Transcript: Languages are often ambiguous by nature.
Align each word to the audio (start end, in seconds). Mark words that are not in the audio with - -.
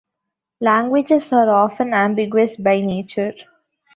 Languages 0.61 1.31
are 1.31 1.47
often 1.51 1.93
ambiguous 1.93 2.55
by 2.55 2.79
nature. 2.81 3.35